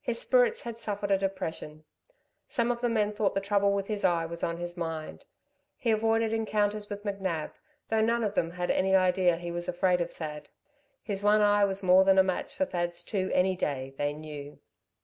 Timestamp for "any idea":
8.72-9.36